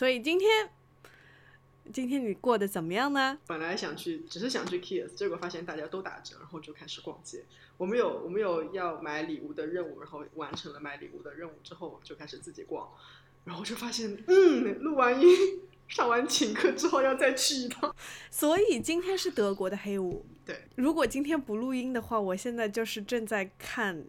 [0.00, 0.70] 所以今天，
[1.92, 3.38] 今天你过得怎么样呢？
[3.46, 7.44] 本来想去，只是想去 Kiss，结果发现大家都打折，然后就开始逛街。
[7.76, 12.88] 我们有我们有要买礼物的任务，然后完成了买礼物的任务之后，就开始自己逛。
[13.44, 15.28] 然后就发现，嗯，录完音、
[15.86, 17.94] 上完请客之后要再去一趟。
[18.30, 20.24] 所以今天是德国的黑五。
[20.46, 24.06] 对，如果今天不录音的话，我现在就是正在看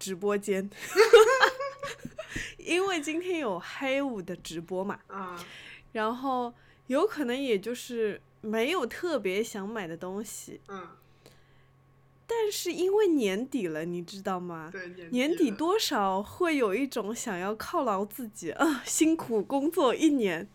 [0.00, 0.68] 直播间，
[2.58, 4.98] 因为今天有黑五的直播嘛。
[5.08, 5.42] 啊，
[5.92, 6.52] 然后
[6.86, 10.88] 有可能也就是没有特别想买的东西，嗯，
[12.26, 14.68] 但是因为年底了，你知道吗？
[14.70, 20.48] 对，年年底多少会有一种想要犒劳自己啊，辛苦工作一年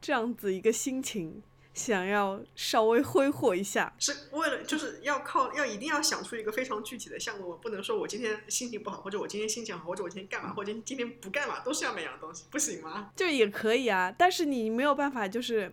[0.00, 1.42] 这样子一个心情，
[1.74, 3.92] 想要稍微挥霍一下。
[3.98, 13.10] 是为了就是要靠要一定要想出一个非常具体的项目，我不能说我今天心情不好，或者我今天心情好，或者我今天干嘛，或者今天不干嘛，都是要买样东西，不行吗？
[13.16, 15.72] 就也可以啊，但是你没有办法，就是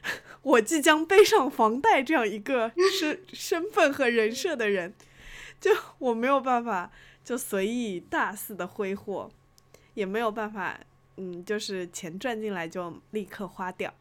[0.42, 4.94] 我即将背上房贷这样一个身身份和人设的人，
[5.60, 6.90] 就我没有办法
[7.24, 9.30] 就随意大肆的挥霍，
[9.94, 10.78] 也没有办法，
[11.16, 13.92] 嗯，就是钱赚进来就立刻花掉，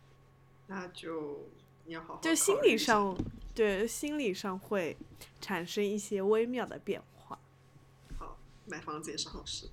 [0.72, 1.50] 那就
[1.86, 3.18] 你要好好就心理上，
[3.56, 4.96] 对心理上会
[5.42, 7.40] 产生一些微妙的变化。
[8.16, 9.68] 好，买房子也是好事。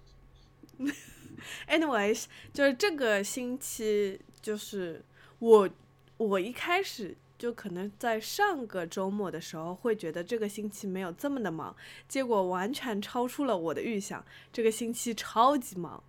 [1.68, 5.04] Anyways，就是这个星期，就是
[5.38, 5.68] 我
[6.16, 11.76] 我一开始就可能在上个周末的时候会觉得这个星期没有这么的忙，
[12.08, 16.02] 结果完全超出了我的预想，这个星期超级忙，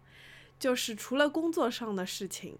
[0.57, 2.57] 就是除了工作上的事情，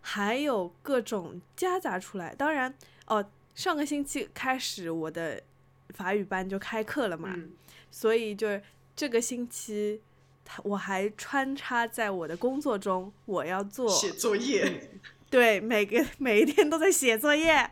[0.00, 2.34] 还有各种夹杂出来。
[2.34, 2.72] 当然，
[3.06, 5.42] 哦，上个星期开始我的
[5.90, 7.50] 法语班就开课了嘛，嗯，
[7.90, 8.62] 所以就是
[8.94, 10.00] 这个星期，
[10.44, 14.90] 它我还穿插在我的工作中，我要做写作业，
[15.28, 17.70] 对每个每一天都在写作业，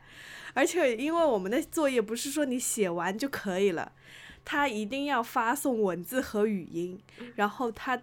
[0.54, 3.92] 而且因为我们的作业不是说你写完就可以了，
[4.44, 7.00] 他一定要发送文字和语音，
[7.34, 8.00] 然后它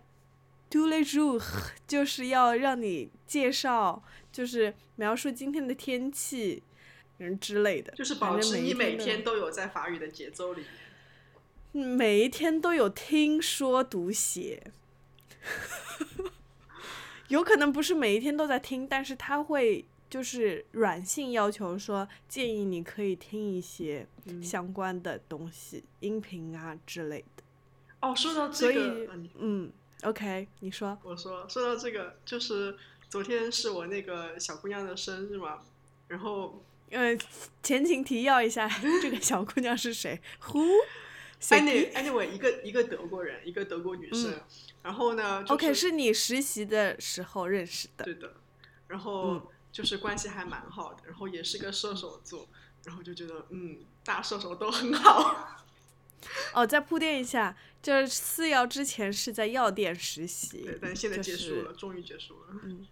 [0.74, 1.40] do le jour
[1.88, 4.02] 就是要让你介绍，
[4.32, 6.64] 就是描述今天的天气。
[7.20, 10.70] 嗯之类的，就是保持你每天都有在法语的节奏里面。
[11.74, 14.72] 嗯每一天都有听说读写，
[17.30, 24.08] 有可能不是每一天都在听，但是他会就是软性要求说，建议你可以听一些
[24.42, 27.44] 相关的东西，音频啊之类的。
[28.02, 29.08] 哦，说到这个，
[29.40, 29.72] 嗯
[30.04, 32.78] ，OK，你说，我说说到这个，就是
[33.10, 35.60] 昨天是我那个小姑娘的生日嘛，
[36.08, 37.18] 然后呃，
[37.62, 38.70] 前情提要一下，
[39.02, 40.22] 这个小姑娘是谁？
[40.44, 44.40] Who？anyway anyway 一个一个德国人，一个德国女生，
[44.84, 48.06] 然后呢、就是、OK，是你实习的时候认识的。
[48.06, 48.34] 对的，
[48.88, 52.48] 然后嗯就是关系还蛮好的，然后也是个射手座，
[52.86, 55.66] 然后就觉得嗯，大射手都很好。
[56.54, 62.48] 哦，再铺垫一下，就是四幺之前是在药店实习对，，但现在结束是了，终于结束了。
[62.64, 62.88] 嗯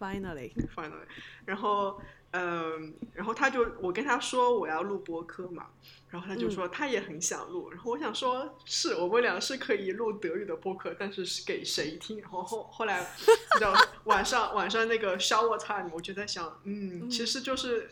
[0.00, 1.06] Finally，finally，
[1.46, 2.00] 然后
[2.32, 5.66] 嗯，然后他就我跟他说我要录播客嘛，
[6.10, 12.20] 然后他就说他也很想录，然后我想说是我们俩是可以录德语的播客，但是是给谁听？
[12.20, 13.72] 然后后后来 你知道
[14.04, 17.88] 晚上晚上那个 shower time，我就在想，嗯，其实就是。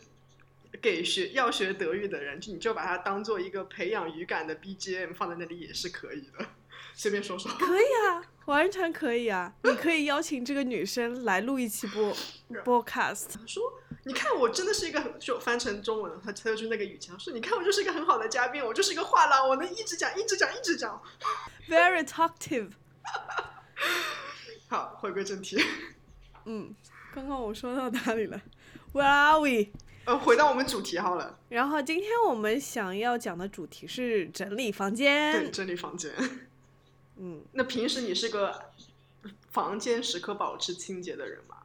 [0.79, 6.45] 给学要学德语的人，就你就把它当做一个培养语感的 BGM 放在那里也是可以的，
[6.93, 7.51] 随便说说。
[7.53, 12.15] 可以啊，完全可以啊，你可以邀请这个女生来录一期播
[12.63, 13.33] podcast。
[13.33, 13.61] 他说
[14.05, 21.01] ：“你看，我真的是一个很就翻成中文，他他就是那个语气，他说：‘你看，我就是一个很好的嘉宾，我就是一个话痨，我能一直讲，一直讲，一直讲。
[21.69, 22.71] Very talkative。
[24.69, 25.61] ’好，回归正题，
[26.45, 26.73] 嗯，
[27.13, 28.41] 刚刚我说到哪里了
[28.93, 29.71] ？Where are we？
[30.05, 35.51] 呃，回到我们主题好了，然后今天我们想要讲的主题是整理房间对，间。
[35.51, 36.11] 整理房间。
[37.17, 38.71] 嗯，那平时你是个
[39.51, 41.57] 房间时刻保持清洁的人吗？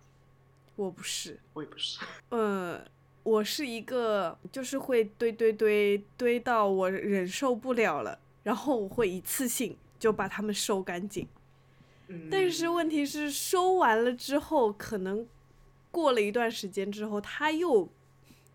[0.75, 1.99] 我不是，我也不是。
[2.29, 2.85] 呃，
[3.23, 11.27] 我是一个就是会堆堆堆堆到我忍受不了了，然后我会一次性就把它们收干净。
[12.09, 15.27] 嗯，但是问题是收完了之后，可能
[15.91, 17.89] 过了一段时间之后，它又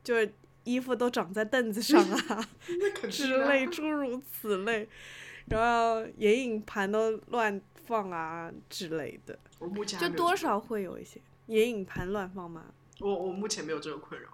[0.03, 0.33] 就是
[0.63, 2.47] 衣服都长在凳子上啊
[3.09, 4.87] 之类，诸如此类，
[5.47, 12.65] 然后眼影盘都乱放啊之类的，我目前就多少会有一些眼影盘乱放吗。
[12.99, 14.29] 我我目前没有这个困扰，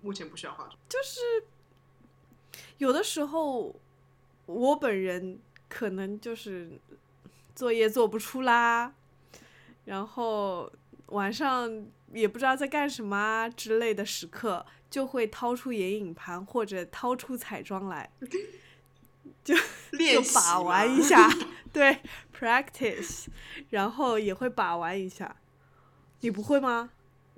[0.00, 0.78] 目前不需要化妆。
[0.88, 1.20] 就是
[2.78, 3.74] 有的时候，
[4.46, 6.80] 我本人可能就是
[7.54, 8.94] 作业做不出啦，
[9.86, 10.72] 然后
[11.06, 18.10] 晚上也不知道在干什么啊之类的时刻，就会掏出眼影盘或者掏出彩妆来，
[19.44, 19.54] 就
[19.92, 21.28] 练习把玩一下，
[21.72, 21.98] 对
[22.36, 23.26] ，practice，
[23.70, 25.36] 然后也会把玩一下。
[26.20, 26.90] 你不会吗？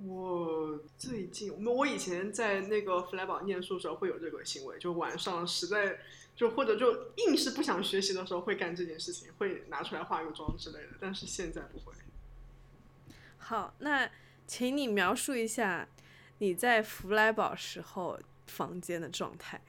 [0.03, 5.99] 我最近，我我以前在那个弗莱堡念书的时候会有这个行为，就晚上实在
[6.35, 10.93] 就或者就硬是不想学习的时候会干这件事情，会拿出来化个妆之类的。
[10.99, 11.93] 但是现在不会。
[13.37, 14.09] 好，那
[14.47, 15.87] 请你描述一下
[16.41, 19.61] 你在弗莱堡时候房间的状态，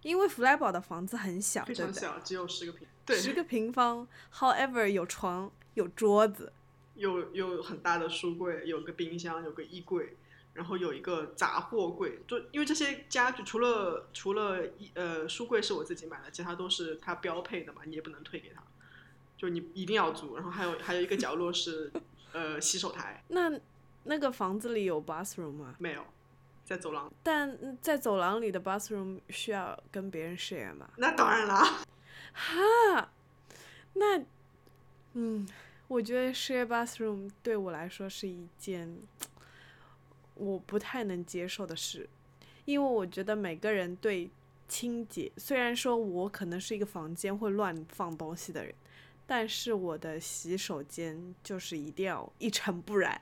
[0.00, 4.08] 因为弗莱堡的房子很小，非常小，只有十个平，对十个 平方。
[4.32, 6.54] However，有床，有桌子。
[6.94, 10.16] 有有很大的书柜，有个冰箱，有个衣柜，
[10.54, 12.22] 然后有一个杂货柜。
[12.26, 18.62] 就因为这些家具，除了除了一呃书柜是我自己买的，其他都是他标配的嘛，你也不能退给他，
[19.36, 20.36] 就你一定要租。
[20.36, 21.92] 然后还有还有一个角落是
[22.32, 23.22] 呃洗手台。
[23.28, 23.60] 那
[24.10, 25.76] 那个房子里有 bathroom 吗？
[25.78, 26.04] 没有，
[26.64, 27.08] 在走廊。
[27.22, 30.90] 但在走廊里的 bathroom 需要跟别人 share 吗？
[30.96, 31.84] 那当然啦。
[32.32, 33.12] 哈，
[33.94, 34.20] 那
[35.12, 35.48] 嗯。
[35.86, 38.96] 我觉得 share bathroom 对我来说是一件
[40.34, 42.08] 我不太能接受的事，
[42.64, 44.30] 因为我觉得每个人对
[44.68, 48.72] 清洁，虽然说我可能是一个房间会乱放东西的人，
[49.26, 53.20] 但是我的洗手间就是一定要一尘不染。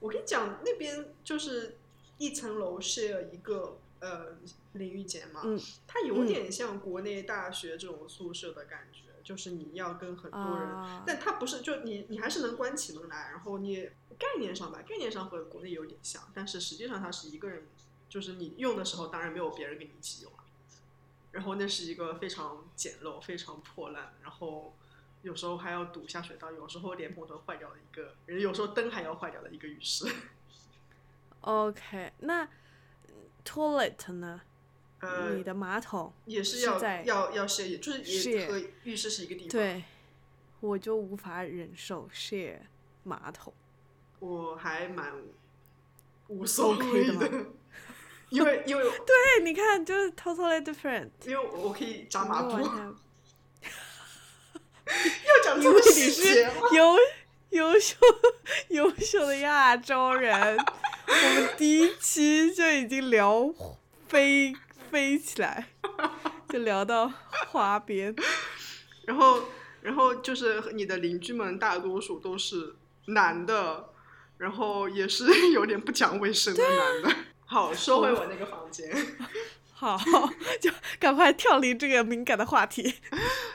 [0.00, 1.78] 我跟你讲，那边就是
[2.18, 4.38] 一层楼 share 一个呃
[4.72, 5.42] 淋浴间嘛，
[5.86, 9.00] 它有点像国内大学这种宿舍的感觉。
[9.24, 17.66] 就是你要跟很多人，但它不是就你你还是能关起门来，然后你概念上吧，概念上和国内有点像，但是实际上它是一个人，
[18.08, 20.38] 就是你用的时候当然没有别人跟你一起用了，
[21.32, 24.74] 然后那是一个非常简陋、非常破烂，然后
[25.28, 30.06] 有时候还要堵下水道，有时候连喷头坏掉的一个，人有时候灯还要坏掉的一个浴室。
[31.42, 32.48] OK，那
[33.44, 34.40] toilet 呢？
[35.00, 39.48] 呃，你的马桶也是要要要 share，就是也和浴室是一个地方。
[39.50, 39.84] 对，
[40.60, 42.60] 我就无法忍受 share
[43.04, 43.52] 马桶。
[44.20, 45.12] 我还蛮
[46.28, 47.46] 无所谓的，
[48.30, 51.10] 因为因为对，你看就是 totally different。
[51.26, 52.66] 因为我可以扎马步。
[54.88, 56.96] 要讲这么细节优
[57.50, 57.96] 优秀
[58.70, 60.56] 优秀的亚洲人，
[61.06, 63.52] 我们第一期就已经聊
[64.08, 64.54] 飞。
[64.90, 65.66] 飞起来，
[66.48, 67.12] 就聊到
[67.48, 68.16] 花边，
[69.04, 69.42] 然后，
[69.82, 72.74] 然后就是你的邻居们大多数都是
[73.08, 73.90] 男的，
[74.38, 77.16] 然后也是 有点不讲卫生的男的。
[77.44, 78.90] 好，收回我那个房间。
[79.74, 80.00] 好，
[80.58, 82.94] 就赶快跳离这个敏感的话题。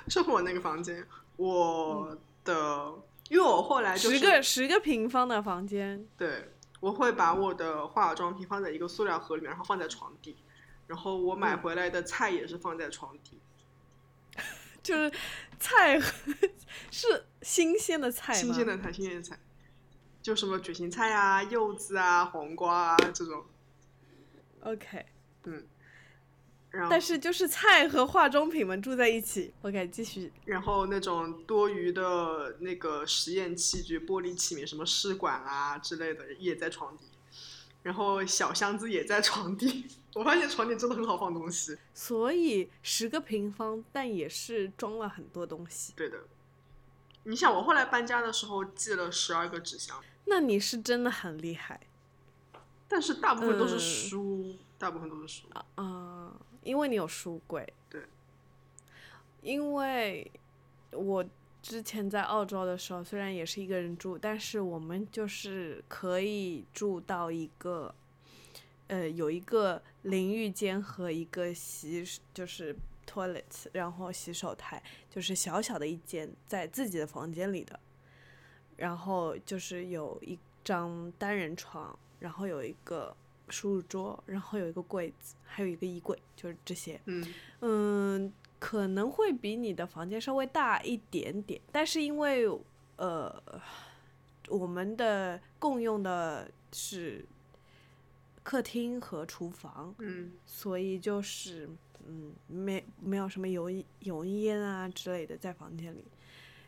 [0.07, 1.03] 收回我那个房间，
[1.37, 2.93] 我的，
[3.29, 10.37] 因为我后来十个十个平方的房间，对，我会把我的化妆品放在一个塑料盒里面，然后放在床底。
[10.85, 13.39] 然后我买回来的菜也是放在床底，
[14.83, 15.11] 就是
[15.57, 15.97] 菜
[16.91, 19.39] 是新鲜的菜新鲜的菜，新鲜的菜，
[20.21, 23.45] 就什么卷心菜啊、柚子啊、黄瓜啊这种。
[24.61, 25.05] OK，
[25.45, 25.65] 嗯，
[26.73, 29.53] 然后但是就是菜和化妆品们住在一起。
[29.61, 30.33] OK，继续。
[30.45, 37.05] 然后那种多余的那个实验器具、玻璃器皿，什么试管啊之类的，也在床底。
[37.83, 41.77] 然后小箱子也在床底，我发现床底真的很好放东西。
[41.93, 45.93] 所以十个平方，但也是装了很多东西。
[45.95, 46.17] 对的，
[47.23, 50.01] 你想我后来搬家的时候寄了十二个纸箱。
[50.25, 51.81] 那你是真的很厉害。
[52.87, 55.47] 但是大部分都是书，大部分都是书。
[55.75, 56.31] 啊，
[56.63, 57.71] 因为你有书柜。
[57.89, 58.01] 对。
[59.41, 60.31] 因为
[60.91, 61.25] 我。
[61.63, 67.95] 之前在澳洲的时候，虽然也是一个人住，但是我们就是可以住到一个，
[68.87, 72.03] 呃，有一个淋浴间和一个洗，
[72.33, 72.75] 就是
[73.07, 77.79] toilet，然后洗手台，就是小小的一间，在自己的房间里的。
[78.75, 83.15] 然后就是有一张单人床，然后有一个
[83.49, 86.99] 书桌，然后有一个柜子，还有一个衣柜，就是这些。
[87.05, 87.25] 嗯
[87.61, 88.33] 嗯。
[88.59, 92.47] 可能会比你的房间稍微大一点点，但是因为
[92.95, 93.43] 呃，
[94.47, 97.25] 我们的共用的是
[98.41, 101.69] 客厅和厨房，嗯，所以就是
[102.07, 103.69] 嗯，没没有什么油
[103.99, 106.05] 油烟啊之类的在房间里，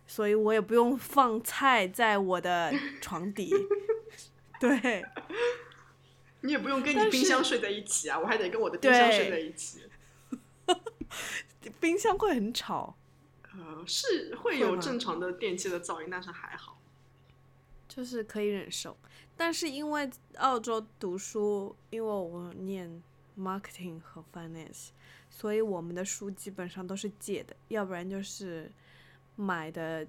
[0.06, 3.54] 所以我也不用放菜在我的床底，
[4.60, 5.02] 对，
[6.46, 9.84] 你也不用跟你冰箱睡在一起啊，我还得跟我的冰箱睡在一起。
[11.80, 12.96] 冰箱会很吵，
[13.54, 16.80] 呃，是会有正常的电器的噪音，但是还好。
[17.88, 18.96] 就是可以忍受。
[19.38, 23.02] 但是因为澳洲读书，因为我念
[23.38, 24.90] marketing 和 finance，
[25.30, 28.72] 所以我们的书基本上都是借的，要不然就是
[29.36, 30.08] 买的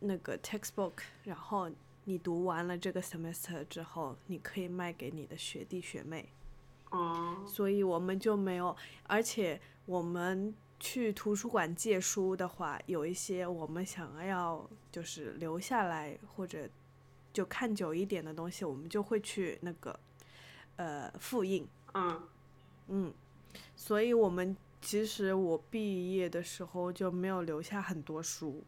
[0.00, 0.92] 那个 textbook，
[1.24, 1.70] 然后
[2.04, 6.28] 你读完了这个 semester 之后，你可以卖给你的学弟学妹。
[6.90, 16.68] 哦，所以我们就没有，而且我们去图书馆借书的话，有一些我们想要就是留下来或者
[17.32, 19.98] 就看久一点的东西，我们就会去那个
[20.76, 22.22] 呃复印，嗯，
[22.88, 23.14] 嗯，
[23.74, 28.62] 所以我们其实我毕业的时候就没有留下很多书，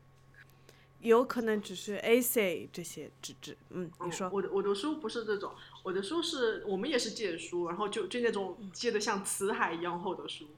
[1.05, 10.49] 有可能只是 essay 这些纸质，嗯，你嗯说，我的我的书不是这种，我的书是我们也是借书，然后就就那种借的像辞海一样厚的书，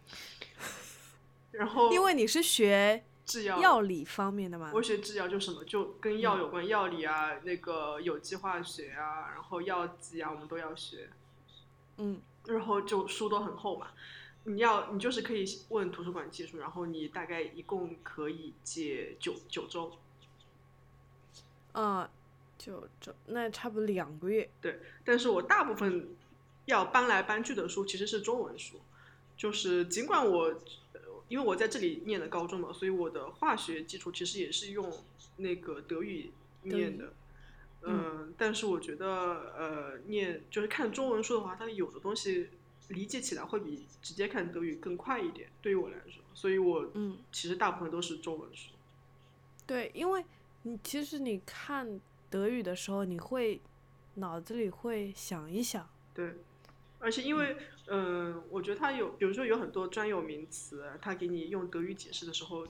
[1.53, 11.11] 然后因为你是学制药药理方面的嘛，我学制药就什么就跟药有关，药理啊，那个有机化学啊，然后药剂啊，我们都要学，
[11.99, 12.21] 嗯。
[12.47, 13.89] 然后就书都很厚嘛。
[14.45, 19.99] 你要你就是可以问图书馆借书，然后你大概一共可以借九九周，
[21.77, 22.11] 啊，
[22.57, 24.49] 就这那差不多两个月。
[24.61, 24.81] 对。
[25.05, 26.09] 但是我大部分
[26.65, 28.81] 要搬来搬去的书其实是中文书，
[29.37, 30.45] 就是尽管我
[30.95, 34.91] 呃因为我在这里念的高中嘛，所以我的化学基础其实也是用
[35.37, 37.13] 那个德语念的。
[37.83, 39.07] 嗯，但是我觉得，
[39.57, 42.49] 呃，念就是看中文书的话，它有的东西
[42.89, 48.73] 理解起来会比直接看德语更快一点，对于我来说，所以我嗯，其实大部分都是中文书。
[49.67, 50.25] 对，因为
[50.67, 53.61] 你其实你看德语的时候，你会
[54.15, 56.39] 脑子里会想一想，对，
[56.99, 57.57] 而且因为，
[57.87, 62.67] 嗯、我觉得它有，比如说有很多专有名词，它给你用德语解释的时候，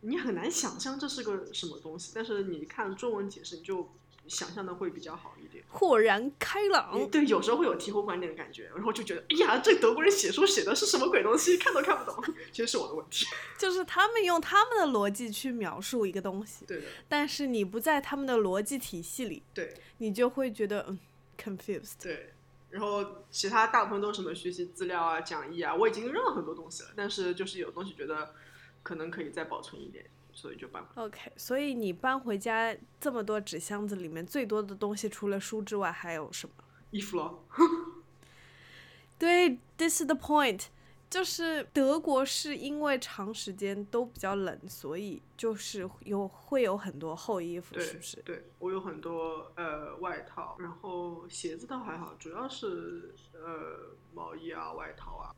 [0.00, 3.88] 你很难想象这是个什么东西，但是你看中文解释，你就
[4.28, 5.64] 想象的会比较好一点。
[5.68, 7.08] 豁然开朗。
[7.10, 13.26] 对，有时候会有醍醐灌顶的感觉，然后就觉得，哎呀，这德国人写书写的是什么鬼东西，看都看不懂，其实是我的问题。
[13.58, 20.98] 就是他们用他们的逻辑去描述一个东西，对的，但是你不在他们的逻辑体系里，对你就会觉得嗯
[21.36, 22.02] confused。
[22.02, 22.34] 对。
[22.70, 28.34] 然后其他大部分都是什么学习资料啊、讲义啊，我已经扔了很多东西了，但是就是有东西觉得
[28.82, 30.04] 可能可以再保存一点，
[30.38, 31.02] 所以就搬回来。
[31.02, 36.54] OK，所以你搬回家这么多纸箱子里面，最多的东西除了书之外还有什么？
[36.92, 37.44] 衣服咯，
[39.18, 40.66] 对，this is the point，
[41.10, 48.22] 就是德国是因为长时间都比较冷，所以就是有会有很多厚衣服，是不是？
[48.22, 55.34] 对，我有很多呃外套，然后鞋子倒还好，主要是呃毛衣啊、外套啊。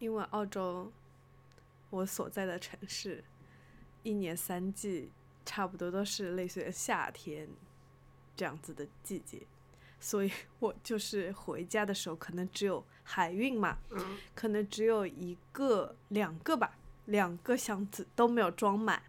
[0.00, 0.90] 因为澳洲，
[1.90, 3.22] 我所在的城市，
[4.04, 5.10] 一年三季
[5.44, 7.48] 差不多都是类似于夏天
[8.36, 9.42] 这样子的季节，
[9.98, 10.30] 所以
[10.60, 19.02] 我就是回家的时候，可能只有海运嘛，嗯可能只有一个、两个吧，两个箱子都没有装满。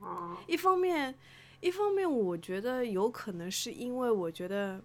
[0.00, 1.14] 啊，一方面，
[1.60, 4.82] 一方面我觉得有可能是因为我觉得，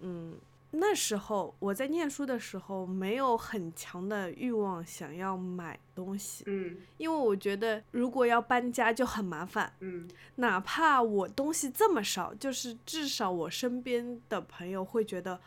[0.00, 0.36] 嗯，
[0.78, 10.08] 那时候我在念书的时候没有很强的欲望想要买东西，嗯因为我觉得如果要搬家就很麻烦，嗯。
[10.36, 15.40] 哪怕我东西这么少，就是至少我身边的朋友会觉得，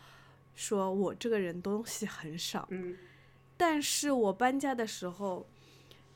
[0.55, 2.97] 说我这个人东西很少，嗯。
[3.55, 5.45] 但是我搬家的时候，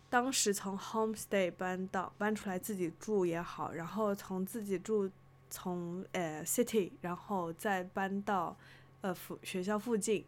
[0.09, 5.09] 当时从 homestay 搬到搬出来自己住也好，然后从自己住
[5.49, 8.57] 从呃 city，然后再搬到
[9.03, 10.25] 呃附学校附近，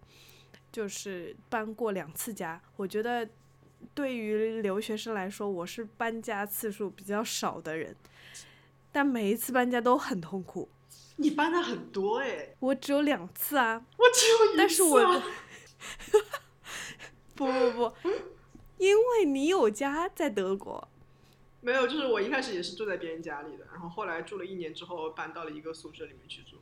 [0.69, 2.61] 就是搬过两次家。
[2.75, 3.27] 我觉得
[3.93, 7.95] 对于留学生来说，我是搬家次数比较少的人，
[8.91, 10.69] 但每一次搬家都很痛苦。
[11.17, 14.57] 你搬的很多哎，我只有两次啊，我只有一次、啊。
[14.57, 15.21] 但是我
[17.33, 18.09] 不 不不，
[18.77, 20.85] 因为你有家在德国，
[21.61, 26.57] 没有，就是我一开始也是住在别人家里的，然后后来住了一年之后搬到了一个宿舍里面去住。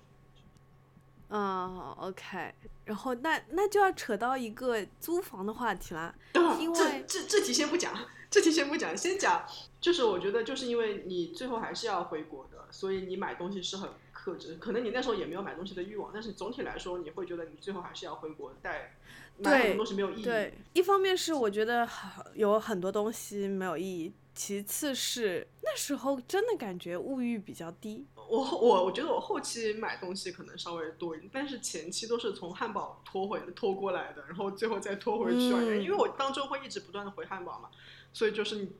[1.35, 2.53] 嗯，OK，
[2.85, 6.13] 然后那那就要扯到一个租房的话题啦。
[6.59, 7.91] 因为这这题先不讲，
[8.29, 9.43] 这题先不讲，先讲
[9.81, 14.57] 就是我觉得就是因为你最后还是要回国的，所以你买东西是很克制。
[14.61, 18.95] 可能你那时候也没有买东西的欲望，但是总体来说你会觉得你最后还是要回国带
[19.39, 20.23] 买很多东西没有意义。
[20.23, 28.05] 对，一方面是我觉得好有很多东西没有意义，其次是那时候真的感觉物欲比较低。
[28.15, 35.39] 我我我觉得我后期买东西可能稍微多一点，但是前期都是从汉堡拖回拖过来的，然后最后再拖回去
[35.83, 37.69] 因为我当中会一直不断的回汉堡嘛，
[38.11, 38.71] 所以就是你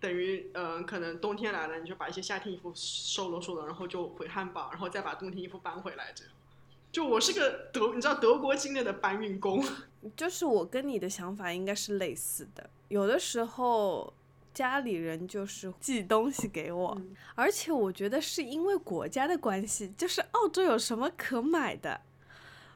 [0.00, 6.32] 等于嗯、呃可能冬天来了，你就把一些夏天衣服收了收了，然后就回汉堡，然后再把冬天衣服搬回来，这样。
[6.90, 9.62] 就我是个德，你知道德国境内的搬运工。
[10.16, 14.12] 就是我跟你的想法应该是类似的，有的时候
[14.56, 22.00] 家里人就是寄东西给我，嗯而且我觉得是因为国家的关系，就是澳洲有什么可买的，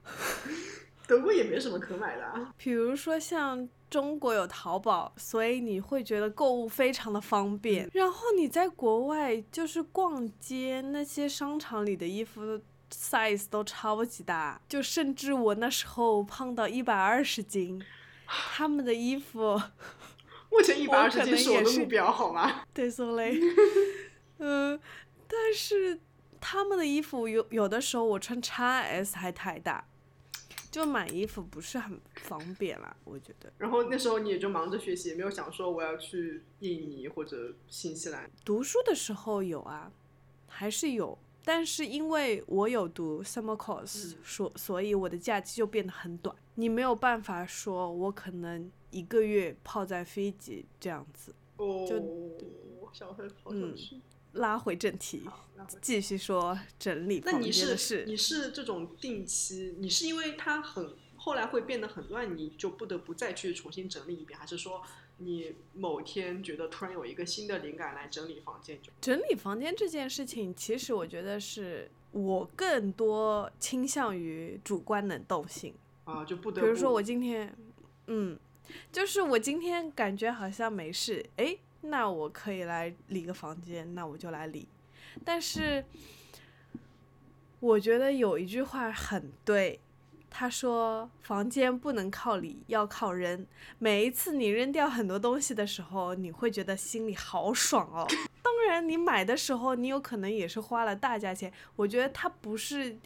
[1.09, 2.55] 德国也没什么可买的啊。
[2.59, 7.89] 比如说像中国有淘宝，所以你会觉得购物非常的方便。
[7.95, 12.61] 然后你在国外就是逛街，那些商场里的衣服
[12.93, 17.83] size 都超级大，就甚至我那时候胖到一百二十斤，
[18.29, 19.59] 他们的衣服。
[20.51, 22.65] 目前一百我二十斤是我的目标，好吗？
[22.75, 23.39] 对，so 累。
[24.39, 24.79] 嗯，
[25.29, 26.01] 但是
[26.41, 29.87] 他们的衣服有有的时候我穿 x S 还太大，
[30.71, 33.53] 就买衣服不是很方便啦，我觉得。
[33.59, 38.31] 然后那时候你也就忙着学习，也没有想说我要去印尼或者新西兰。
[38.45, 39.93] 读书的时候有啊，
[40.49, 46.35] 还是有，但是因为我有读 summer course，所、所以我的假期就变得很短。
[46.55, 51.35] 你没有办法说我可能一个月泡在飞机这样子。
[51.57, 51.97] 哦就，
[52.93, 54.01] 小黑好嗯想去。
[54.35, 55.25] 拉回正题，
[55.83, 58.05] 继续说整理房那你是。
[58.07, 64.81] 你是这种定期，你是因为它很后来会变得很乱，你就不得不再去重新整理一遍，还是说
[65.23, 68.91] 你某天觉得突然有一个新的灵感来整理房间就？
[69.01, 75.75] 整理房间这件事情，其实我觉得是我更多倾向于主观能动性。
[76.05, 77.55] 啊，就不得比如说我今天，
[78.07, 78.39] 嗯，
[78.91, 84.67] 就是我今天感觉好像没事，诶，那我可以来理个房间，那我就来理。
[85.25, 85.85] 但是
[87.61, 89.79] 我觉得有一句话很对，
[90.31, 93.45] 他说房间不能靠理，要靠扔。
[93.79, 98.07] 每一次你扔掉很多东西的时候，你会觉得心里好爽哦。
[98.41, 101.53] 当然，你买的时候，你有可能也是花了大价钱。
[101.77, 102.97] 我觉得它不是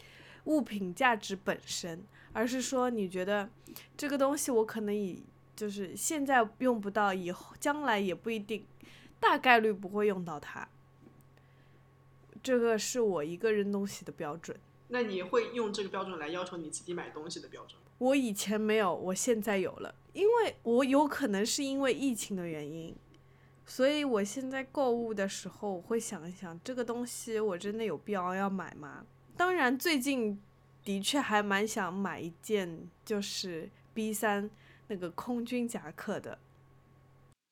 [0.45, 3.49] 物品价值本身，而是说你觉得
[3.97, 5.25] 这个东西我可能以
[5.57, 8.67] 就是现在用不到，以后将来也不一定，
[9.19, 10.69] 大概率不会用到它。
[12.43, 14.55] 这个是我一个扔东西的标准。
[14.95, 17.77] 那你会用这个标准来要求你自己买东西的标准？
[17.99, 22.95] 我以前没有，我现在有了，因为我有可能是因为疫情的原因，
[23.67, 29.05] 所以我现在购物的时候，我会想一想，这个东西我真的有必要要买吗？
[29.37, 30.41] 当然，最近
[30.85, 34.49] 的确还蛮想买一件，就是 B 三
[34.87, 36.39] 那个空军夹克的，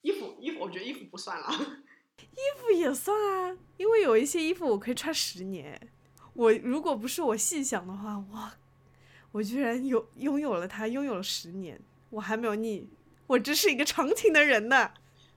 [0.03, 1.49] 衣服衣服，我觉得衣服不算了。
[2.23, 5.89] 衣服也算啊，因为有一些衣服我可以穿十年。
[6.35, 8.55] 我如果不是我细想的话，哇，
[9.33, 12.89] 我居然有拥有了它，拥有了十年，我还没有腻，
[13.27, 14.93] 我真是一个长情的人呢。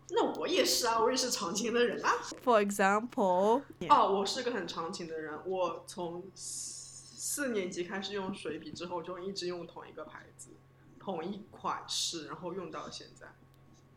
[0.09, 2.11] 那我也是啊，我也是长情的人啊。
[2.43, 10.51] For example，哦，我是个很长情的人，我从四四年级开始用水笔之后，就一直用同一个牌子、
[10.99, 13.27] 同一款式，然后用到现在。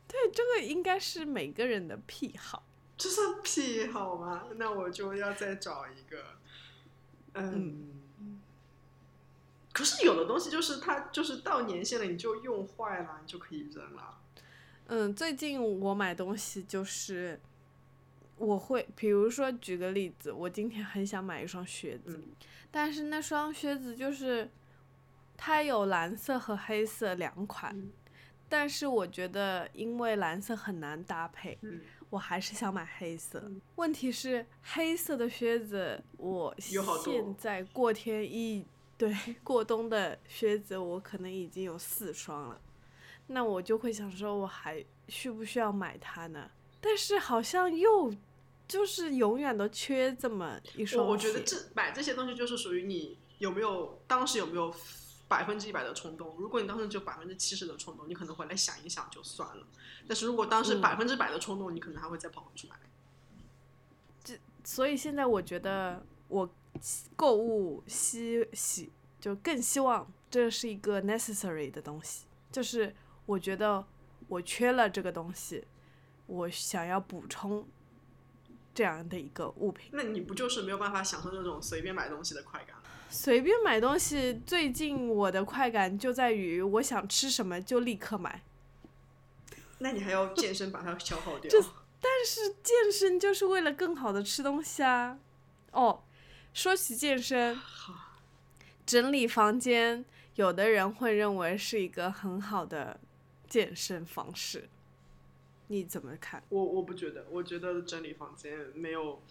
[0.09, 2.65] 对，这个应该是每个人的癖好。
[2.97, 4.47] 这算癖好吗？
[4.57, 6.38] 那我就要再找一个，
[7.35, 7.85] 嗯。
[9.73, 14.19] 可是有的东西就是它就是到年限了，你就用坏了，你就可以扔了。
[14.87, 17.39] 嗯，最近我买东西就是，
[18.37, 22.25] 我会，比如说举个例子，我今天很想买一双靴子，嗯
[22.71, 24.51] 但是那双靴子就是
[25.37, 27.93] 它有蓝色和黑色两款，嗯
[28.49, 33.43] 但是我觉得因为蓝色很难搭配，嗯，我还是想买黑色。
[33.45, 38.67] 嗯问题是黑色的靴子，我现在过天一
[38.97, 42.61] 对过冬的靴子，我可能已经有四双了。
[43.27, 46.51] 那我就会想说，我还需不需要买它呢？
[46.81, 48.15] 但是好像又
[48.67, 54.73] 就是永远都缺这么一双我我觉得这买这些东西就是属于你有没有当时有没有
[55.29, 56.35] 百分之一百的冲动。
[56.39, 59.67] 如果你当时只有百分之七十的冲动，你可能回来想一想就算了。
[60.09, 62.77] 但是如果当时嗯百分之百的冲动，你可能还会再跑回去买。
[64.25, 66.51] 这所以现在我觉得我
[67.15, 72.95] 购物希希就更希望这是一个 necessary 的东西，就是
[73.27, 73.85] 我觉得
[74.29, 75.67] 我缺了这个东西，
[76.27, 77.69] 我想要补充
[78.75, 79.91] 这样的一个物品。
[79.93, 82.78] 那你不就是没有办法享受那种随便买东西的快感？
[83.11, 88.43] 随便买东西，最近我的快感就在于我想吃什么就立刻买，
[89.79, 91.51] 那你还要健身把它消耗掉。
[91.51, 91.61] 这
[92.01, 95.19] 但是健身就是为了更好的吃东西啊。
[95.73, 96.03] 哦，
[96.53, 97.59] 说起健身，
[98.87, 100.05] 整理房间，
[100.37, 103.01] 有的人会认为是一个很好的
[103.49, 104.69] 健身方式。
[105.67, 106.43] 你怎么看？
[106.49, 109.23] 我我不觉得，我觉得整理房间没有，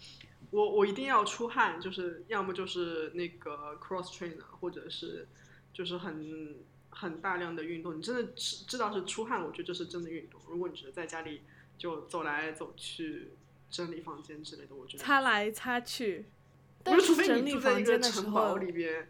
[0.50, 5.28] 我我一定要出汗，就是要么就是那个 cross trainer，或者是
[5.72, 6.56] 就是很
[6.90, 7.96] 很大量的运动。
[7.98, 10.40] 你真的知知道是出汗，我觉得这是真的运动。
[10.48, 11.42] 如果你只是在家里
[11.76, 13.32] 就走来走去
[13.70, 16.26] 整理房间之类的，我觉得擦来擦去。
[16.82, 19.08] 但不是，除非整理你住在一个房间的时城堡候，里 边，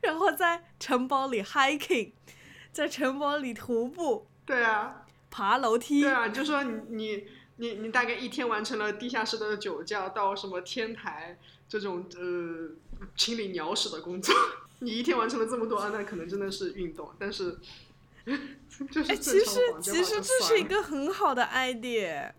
[0.00, 2.12] 然后在城堡里 hiking，
[2.72, 7.28] 在城堡里徒步、对啊，爬楼梯对，啊，就说你你
[7.62, 12.70] 你你大概一天完成了地下室的酒窖到什么天台这种呃
[13.16, 14.34] 清理鸟屎的工作，
[14.80, 17.56] 你一天完成了这么多，啊那可能真的是运动，但是
[18.26, 22.32] 就是哎，其实其实这是一个很好的 idea。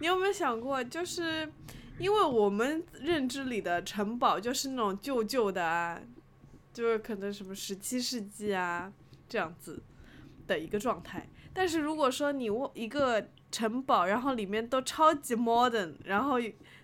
[0.00, 1.50] 你有没有想过，就是
[1.98, 5.98] 因为我们认知里的城堡就是那种旧旧的啊，
[6.74, 8.92] 就是可能什么十七世纪啊
[9.30, 9.82] 这样子
[10.46, 11.26] 的一个状态。
[11.54, 16.38] 但是如果说你一个城堡，然后里面都超级 modern，然后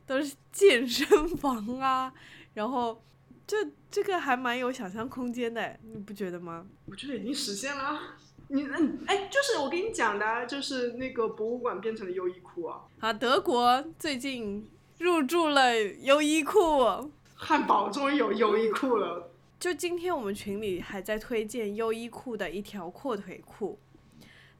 [0.06, 2.12] 都是健身房啊，
[2.54, 3.02] 然后
[3.46, 3.56] 这
[3.90, 6.66] 这个还蛮有想象空间的，你不觉得吗？
[6.86, 8.00] 我觉得已经实现了。
[8.48, 17.10] 你嗯哎，就是我跟你讲的啊，就是那个博物馆变成了优衣库啊，啊，德国最近入驻了优衣库。
[17.34, 19.30] 汉堡终于有优衣库了。
[19.58, 23.78] 就今天我们群里还在推荐优衣库的一条阔腿裤，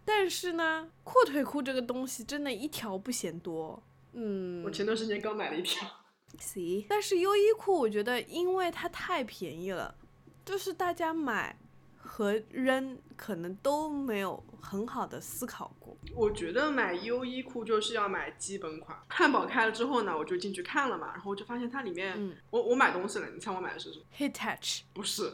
[0.05, 3.83] 但是呢，阔腿裤这个东西真的一条不嫌多。
[4.13, 5.89] 嗯我前段时间刚买了一条，
[6.39, 9.95] 行但是优衣库我觉得因为它太便宜了，
[10.45, 11.59] 就是大家买
[11.97, 15.97] 和扔可能都没有很好的思考过。
[16.15, 18.97] 我觉得买优衣库就是要买基本款。
[19.09, 25.33] 汉堡开了之后呢，我就进去看了嘛，然后我就发现它里面，嗯我我买东西了，你猜我买的是什么？Hitach，不是，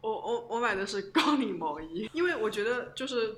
[0.00, 3.34] 我我我买的是高领毛衣，因为我觉得就是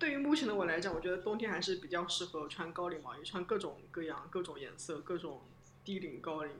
[0.00, 5.42] 对于目前的我来讲，我觉得冬天还是比较适合穿高领毛衣，穿各种各样、各种颜色、各种
[5.84, 6.54] 低领、高领，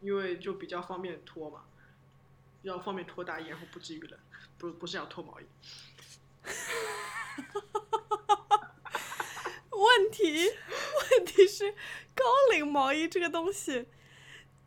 [0.00, 1.64] 因为就比较方便脱嘛，
[2.62, 4.16] 比较方便脱大衣，然后不至于冷，
[4.58, 5.44] 不不是要脱毛衣。
[9.70, 10.48] 问题
[11.10, 11.72] 问题是
[12.14, 13.88] 高领毛衣这个东西，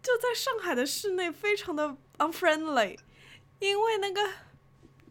[0.03, 2.99] 就在上海的室内非常的 unfriendly，
[3.59, 4.33] 因为那个，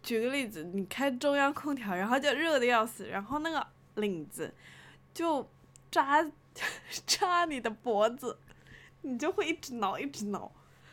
[0.04, 4.52] 举个例子，你开中央空调，然后就热的要死，然后那个领子
[5.14, 5.50] 就
[5.90, 6.24] 扎
[7.06, 8.38] 扎你的脖子，
[9.00, 10.52] 你就会一直挠一直挠。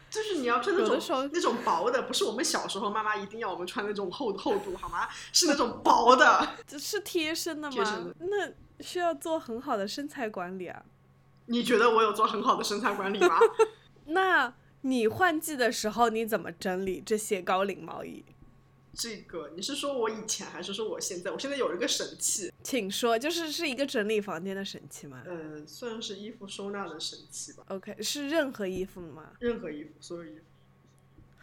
[0.09, 5.07] 就是你要穿那种那种薄的，不是我们小时候妈妈一定要我们穿那种厚厚度好吗？
[5.31, 6.47] 是那种薄的。
[6.67, 7.73] 这是贴身的吗？
[7.73, 10.83] 贴身的那需要做很好的身材管理啊。
[11.45, 13.37] 你觉得我有做很好的身材管理吗？
[14.07, 18.25] 那你换季的时候你怎么整理这些高领毛衣？
[18.93, 21.31] 这个你是说我以前还是说我现在？
[21.31, 27.63] 我现在有一个神器，请说，就是是一个整理房间的神器吗呃，算是衣服收纳的神器吧。
[27.69, 29.31] ？OK，是任何衣服吗？
[29.39, 30.43] 任何衣服，所有衣服。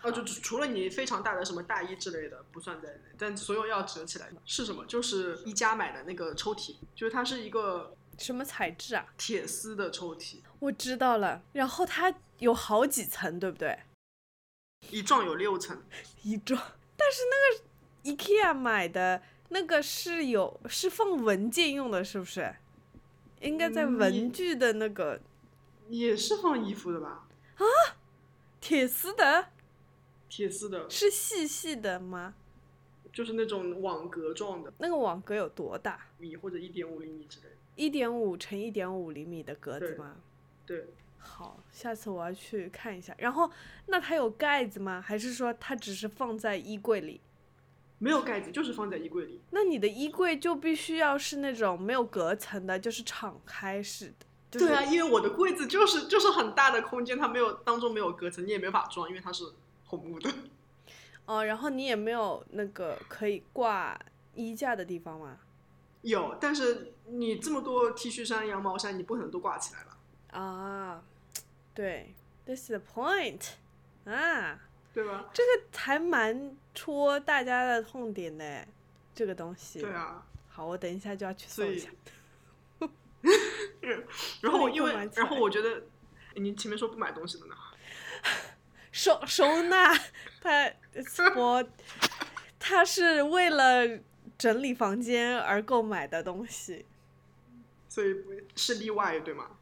[0.02, 4.84] 哦，就就除了你非常大的什么大衣之类的不算在内，但所有要折起来的是什么？
[4.86, 9.06] 就是宜家买的那个抽屉，就是它是一个什么材质啊？
[9.16, 11.42] 铁丝的抽屉，我知道了。
[11.52, 13.76] 然后它有好几层，对不对？
[14.90, 15.82] 一幢有六层。
[16.22, 16.56] 一幢。
[16.98, 22.54] 但是那个 IKEA 买的那个是有是放文件用的，是不是？
[23.40, 25.20] 应该在嗯文具的那个
[25.88, 27.28] 也是放衣服的吧？
[27.54, 27.64] 啊
[28.60, 29.50] 铁丝的，
[30.28, 32.34] 铁丝的，是细细的吗？
[33.12, 36.06] 就是那种网格状的那个网格有多大？
[36.18, 37.52] 米或者一点五厘米之类的。
[37.76, 40.16] 一点五乘一点五厘米的格子对吗？
[40.66, 40.86] 对，
[41.18, 43.14] 好，下次我要去看一下。
[43.18, 43.50] 然后，
[43.86, 45.00] 那它有盖子吗？
[45.00, 47.20] 还是说它只是放在衣柜里？
[47.98, 49.40] 没有盖子，就是放在衣柜里。
[49.50, 54.26] 那你的衣柜就必须要是那种没有隔层的，就是敞开式的。
[54.50, 59.44] 就是、对啊，因为我的柜子就是就是很大的空间，它没有当中没有隔层，你也没法装，因为它是
[59.84, 60.32] 红木的。
[61.26, 63.98] 哦，然后你也没有那个可以挂
[64.34, 65.36] 衣架的地方吗？
[66.02, 69.97] 有，但是你这么多 T 恤衫、羊毛衫，你不可能都挂起来了，
[70.40, 71.02] 啊，
[71.74, 72.14] 对
[72.46, 73.42] ，this is the point
[74.04, 74.60] 啊，
[74.94, 75.28] 对吧？
[75.34, 78.66] 这个还蛮戳大家的痛点的，
[79.14, 79.80] 这个东西。
[79.80, 81.90] 对啊，好，我等一下就要去搜一下。
[84.40, 85.82] 然后因为然后我觉得，
[86.36, 87.54] 你前面说不买东西的呢，
[88.92, 89.92] 收收纳，
[90.40, 90.70] 他
[91.34, 91.68] 我
[92.60, 93.98] 他是为了
[94.38, 96.86] 整理房间而购买的东西。
[97.88, 98.14] 所以
[98.54, 99.57] 是例外，对吗？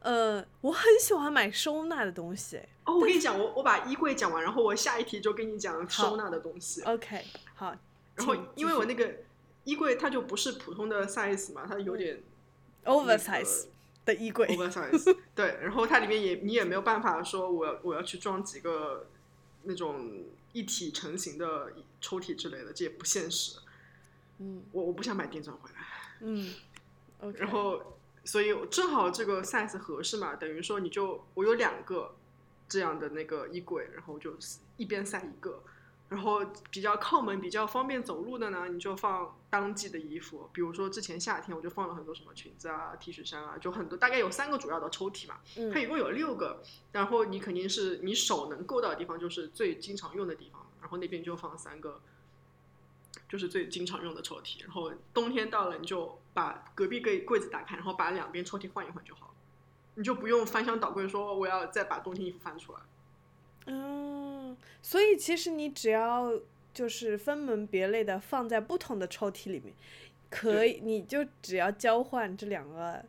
[0.00, 2.58] 呃，我很喜欢买收纳的东西。
[2.84, 6.82] 哦，我跟你讲，我我把衣柜讲完，然后我下一题就跟你讲收纳的东西。
[6.82, 7.74] OK，好，
[8.14, 9.12] 然后因为我那个
[9.64, 12.22] 衣柜它就不是普通的 size 嘛，它有点
[12.84, 13.66] oversize
[14.04, 14.46] 的衣柜。
[14.56, 19.08] oversize 对，然后它里面也你也没有办法说我要我要去装几个
[19.64, 23.58] 那种一体成型的抽屉之类的，这也不现实。
[24.38, 25.80] 嗯我我不想买电钻回来。
[26.22, 26.54] 嗯。
[27.34, 27.97] 然后，
[28.28, 32.14] 所以正好这个 size 合适嘛，等于说你就我有两个
[32.68, 34.34] 这样的那个衣柜，然后就
[34.76, 35.62] 一边塞一个，
[36.10, 46.62] 然后比较靠门、比较方便走路的呢，你就放当季的衣服，比如说之前夏天我就放了很多什么裙子啊、T 恤衫啊，就很多，大概有三个主要的抽屉嘛，嗯它一共有六个，
[46.92, 51.98] 然后你肯定是你手能够到的地方就是最经常用的地方，然后那边就放三个。
[53.28, 59.34] 就是最经常用的抽屉，然后冬天到了，你就把隔壁柜柜子打开，然后把两边抽屉换一换就好了，
[59.96, 62.80] 你就不用翻箱倒柜说我要再把冬天衣服翻出来。
[63.66, 66.32] 嗯，所以其实你只要
[66.72, 69.74] 就是分门别类的放在不同的抽屉里面，
[70.30, 73.04] 可以，你就只要交换这两个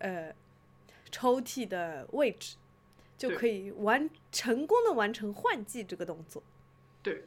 [0.00, 0.34] 呃
[1.10, 2.56] 抽屉的位置，
[3.16, 6.42] 就可以完成功的完成换季这个动作。
[7.02, 7.24] 对，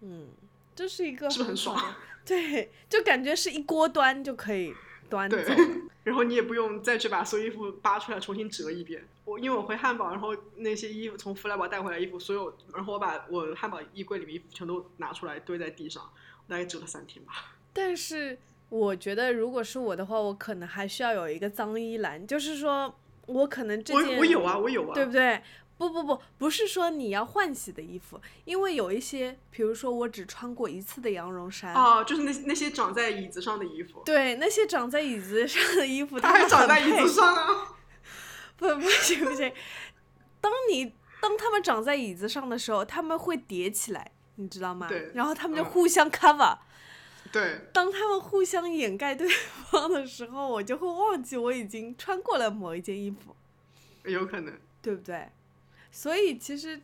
[0.00, 0.28] 嗯，
[0.74, 1.94] 这是一个是不是很爽？
[2.24, 4.72] 对，就感觉是一锅端就可以
[5.10, 5.36] 端走。
[6.04, 9.06] 然后你也不用再去把所有衣服扒出来重新折一遍。
[9.24, 16.02] 我因为我回汉堡，然后那些衣服从弗莱堡带回来衣服，所有，然后我把我汉堡衣柜里面衣服全都拿出来堆在地上，
[16.46, 17.32] 我大概折了三天吧。
[17.72, 22.94] 但是我觉得，如果是我的话，我可能还需要有一个脏衣篮，就是说
[23.26, 24.94] 我可能这我件我有啊，我有啊。
[24.94, 25.42] 对不对？
[25.76, 37.68] 不不不，不是说你要换洗的衣服，因为有一些，比如说我只穿过一次的羊绒衫，哦，就是那那些长在椅子上的衣服，对那些长在椅子上的衣服，它还们长在椅子上啊。
[38.56, 39.52] 不不行不行，
[40.40, 44.86] 当你当它们长在椅子上的时候，他们会叠起来，你知道吗？
[44.88, 46.56] 对然后他们就嗯互相 cover，、
[47.32, 49.28] 对，当他们互相掩盖对
[49.70, 53.34] 方的时候，我就会忘记我已经穿过了某一件衣服，
[54.04, 54.56] 有可能。
[54.84, 55.26] 对不对？
[55.96, 56.82] 所以其实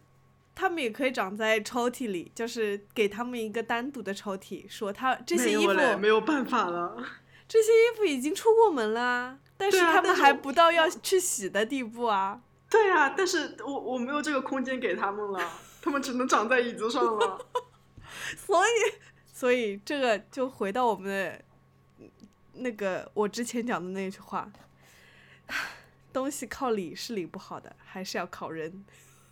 [0.55, 6.97] 他们也可以长在抽屉里，就是给他们一个单独的抽屉，说他这些衣服没有，没有办法了。
[7.49, 12.41] 这些衣服已经出过门啦，但是他们还不到要去洗的地步啊。
[12.71, 17.47] 对啊，但是我我没有这个空间给他们了，他们只能长在椅子上了。
[18.39, 18.71] 所以，
[19.27, 21.43] 所以这个就回到我们的
[22.53, 24.49] 那个我之前讲的那句话，
[26.13, 28.85] 东西靠理是理不好的，还是要靠人。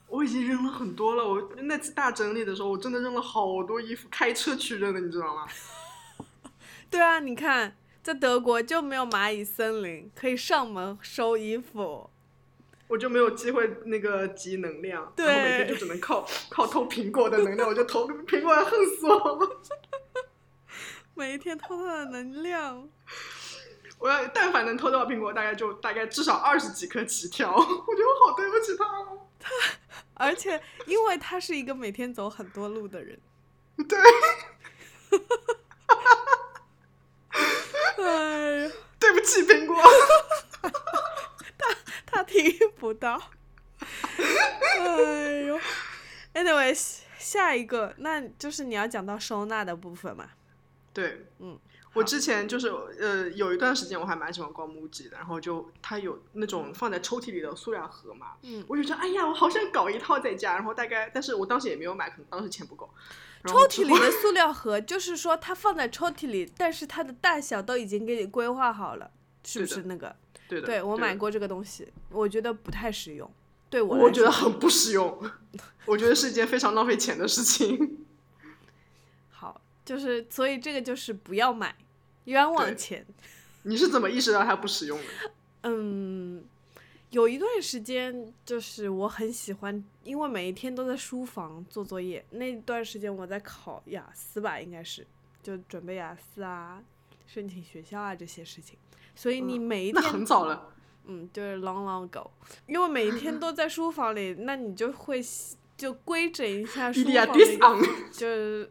[0.09, 5.47] 我已经扔了很多了，我那次大整理的时候，我真的扔了好多衣服，开车去扔的，你知道吗？
[6.91, 12.09] 对啊，你看，在德国就没有蚂蚁森林，可以上门收衣服。
[12.87, 19.61] 我就没有机会那个集能量，对然后每天就只能靠靠偷苹果的能量，我就偷苹果，恨死我了。
[21.15, 22.89] 每一天偷偷的能量，
[23.99, 29.27] 我要但凡能偷到苹果，大概就大概至少二十几颗起跳， 我觉得我好对不起他哦。
[29.41, 29.51] 他
[30.15, 33.19] 而且因为他是一个每天走很多路的人，
[33.89, 33.99] 对，
[37.97, 39.77] 哎呀， 对不起苹果。
[42.07, 42.43] 他听
[42.79, 43.21] 不到。
[44.19, 45.59] 哎呦
[46.35, 50.31] ，anyways，下一个那就是你要讲到收纳的部分嘛。
[50.93, 51.59] 对，嗯，
[51.99, 52.69] 我之前就是
[53.01, 62.89] 呃有一段时间我还蛮喜欢逛木吉的，然后就它有那种放在抽屉里的塑料盒嘛，嗯我就觉得哎呀，我好想搞一套在家，然后大概，但是我当时也没有买，可能当时钱不够。
[63.47, 69.11] 抽屉里的塑 料盒，就是说它放在抽屉里，但是它的大小都已经给你规划好了，
[69.45, 70.15] 是不是那个？
[70.49, 73.31] 对的，对我买过这个东西，我觉得不太实用，
[73.71, 75.23] 对我我觉得很不实用，
[75.87, 78.05] 我觉得是一件非常浪费钱的事情。
[79.31, 81.77] 好，就是所以这个就是不要买，
[82.29, 83.05] 冤枉钱。
[83.63, 85.05] 你是怎么意识到它不实用的？
[85.65, 86.45] 嗯，
[87.11, 92.25] 有一段时间就是我很喜欢，因为每一天都在书房做作业。
[92.31, 95.07] 那段时间我在考雅思吧，应该是
[95.43, 96.83] 就准备雅思啊、
[97.27, 98.79] 申请学校啊这些事情。
[99.15, 100.73] 所以你每一天，那很早了，
[101.07, 102.31] 嗯，就是 long long ago，
[102.67, 105.21] 因为每一天都在书房里，那你就会
[105.77, 107.03] 就规整一下书
[107.59, 108.71] 房就是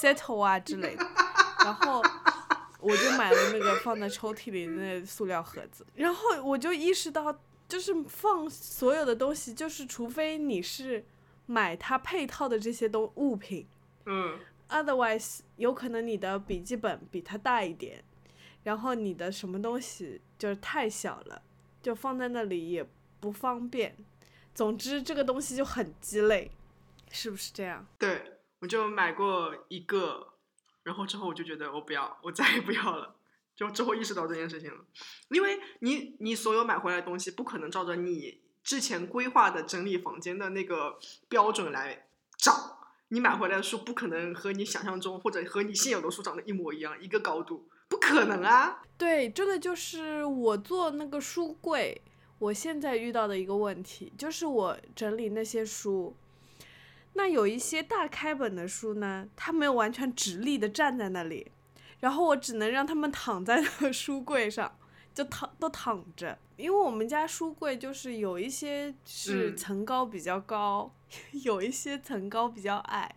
[0.00, 1.04] settle 啊之类的，
[1.64, 2.02] 然后
[2.82, 11.04] 我就买了那个放在抽屉里的那塑料盒子，然后我就意识到，就是放所有的东西，就是除非你是
[11.46, 13.66] 买它配套的这些东物品
[14.06, 18.02] 嗯，，otherwise 有可能你的笔记本比它大一点，
[18.64, 21.42] 然后你的什么东西就是太小了，
[21.80, 22.84] 就放在那里也
[23.20, 23.96] 不方便。
[24.54, 26.50] 总之，这个东西就很鸡肋，
[27.10, 27.86] 是不是这样？
[27.98, 28.22] 对，
[28.60, 30.31] 我就买过一个，
[30.82, 33.16] 然后之后我就觉得我不要，我再也不要了。
[33.54, 34.78] 就之后意识到这件事情了，
[35.28, 42.06] 因为你你所有买回来的东西不可能照着你之前规划的整理房间的那个标准来
[42.38, 48.82] 找，你买回来的书不可能和你想象中或者和你现有的书长得一模一样，一个高度，不可能啊。
[48.96, 52.00] 对，这个就是我做那个书柜，
[52.38, 56.16] 我现在遇到的一个问题，就是我整理那些书，
[57.14, 61.52] 那有一些大开本的书呢，它没有完全直立的站在那里。
[62.00, 64.76] 然后我只能让他们躺在那个书柜上，
[65.14, 70.92] 就躺都躺着，因为我们家书柜就是有一些是层高比较高，
[71.44, 73.14] 有一些层高比较矮，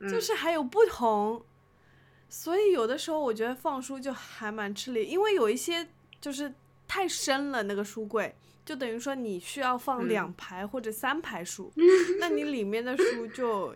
[0.00, 1.42] 就是还有不同，
[2.28, 5.88] 所以有的时候我觉得放书就还蛮吃力，因为有一些
[6.20, 6.52] 就是
[6.86, 11.72] 太深了，那个书柜就等于说你需要放两排或者三排书，
[12.20, 13.74] 那你里面的书就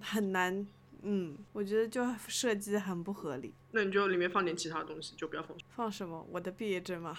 [0.00, 0.66] 很难。
[1.06, 3.52] 嗯，我觉得就设计很不合理。
[3.72, 5.54] 那你就里面放点其他东西，就不要放。
[5.76, 6.26] 放什么？
[6.32, 7.14] 我的毕业证吗？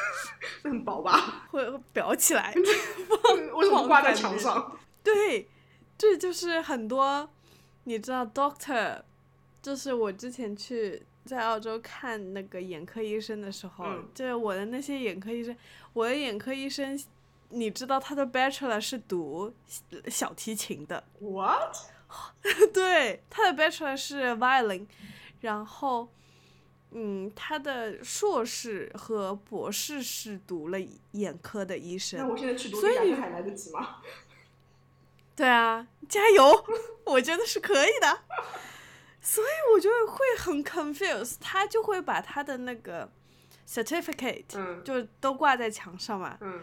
[0.64, 1.46] 很薄吧？
[1.50, 1.62] 会
[1.94, 2.54] 裱起来。
[2.56, 4.78] 为什么挂在墙上？
[5.04, 5.46] 对，
[5.98, 7.28] 这就是很多，
[7.84, 9.02] 你知道，Doctor，
[9.60, 15.54] 就是我之前去在澳洲看那个眼科医生的时候，就是我的那些眼科医生，
[15.98, 16.96] 我的眼科医生，
[17.48, 19.52] 你知道他的 Bachelor 是读
[20.06, 21.02] 小提琴的。
[21.18, 21.76] What？
[22.72, 24.86] 对，他的 bachelor 是 violin，
[25.40, 26.08] 然后，
[26.92, 30.78] 嗯，他的硕士和博士是读了
[31.12, 32.20] 眼科的医生。
[32.20, 33.96] 那我现在去读两个还来得及吗？
[35.34, 36.64] 对啊，加油！
[37.06, 38.20] 我觉得是可以的。
[39.20, 43.10] 所以我就会很 confused，他就会把他的那个
[43.68, 46.38] certificate 就都挂在墙上嘛。
[46.40, 46.62] 嗯。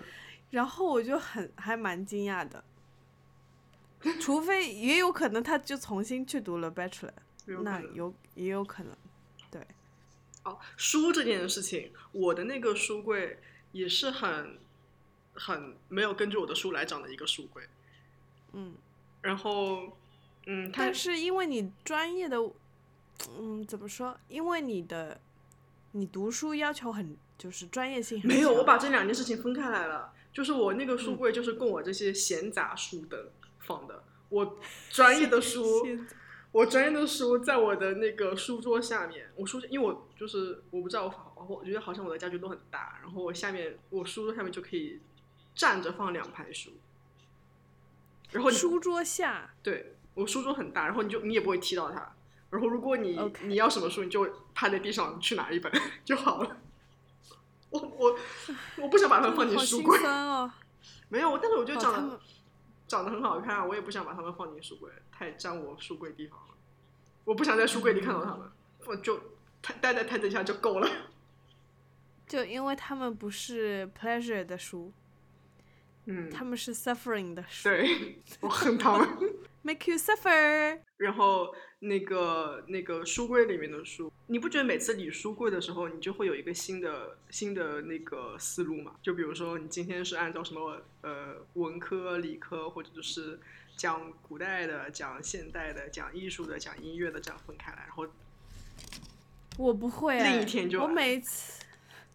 [0.50, 2.64] 然后我就很还蛮惊讶的。
[4.22, 7.12] 除非也有可能，他就重新去读了 Bachelor，
[7.46, 8.96] 那有也有可能，
[9.50, 9.66] 对。
[10.44, 13.40] 哦，书这件事情，我的那个书柜
[13.72, 14.60] 也是很
[15.34, 17.64] 很没有根据我的书来长的一个书柜。
[18.54, 18.76] 嗯。
[19.22, 19.98] 然后，
[20.46, 22.38] 嗯，但是因为你专业的，
[23.32, 24.16] 嗯，怎么说？
[24.28, 25.20] 因为你的
[25.98, 28.22] 你读书要求很，就是专业性。
[28.26, 30.12] 没有，我把这两件事情分开来了。
[30.34, 33.32] 就是我那个书柜，就是供我这些闲杂书的。
[33.60, 34.58] 放的，我
[34.92, 35.88] 专业的书，
[36.52, 39.32] 我专业的书在我的那个书桌下面。
[39.36, 45.00] 我书，因为我就是我不知道，我我觉得好像我的家具都很大，然后我下面我书桌下面就可以
[45.56, 46.72] 站着放两排书。
[48.32, 52.15] 然后书桌下，对我书桌很大，然后你就你也不会踢到它。
[52.56, 55.72] 然后如果你你要什么书，你就趴在地上去拿一本
[56.04, 56.58] 就好了。
[57.70, 58.18] 我我
[58.78, 60.00] 我不想把它们放进书柜
[61.10, 62.20] 没有，但是我觉得长得。
[62.88, 66.54] 长得很好看，我也不想把它们放进书柜，太占我书柜地方了。
[67.24, 68.48] 我不想在书柜里看到它们，
[68.86, 69.20] 我就
[69.82, 70.88] 待在台子下就够了。
[72.30, 74.94] 就因为他们不是 pleasure 的书，
[76.06, 77.70] 嗯，他们是 suffering 的书。
[77.70, 79.10] 对，我恨他们。
[79.66, 80.78] Make you suffer。
[80.98, 88.94] 然后那个那个书柜里面的书，你不觉得每次理书柜的时候，你就会有一个新的新的那个思路吗？
[89.02, 93.40] 就比如说你今天是按照什么呃文科、理科，或者就是
[93.76, 98.06] 讲古代的、讲现代的、讲艺术的、讲音乐的这样分开来，然后
[99.58, 100.22] 我不会。
[100.22, 101.65] 另一天就我每次。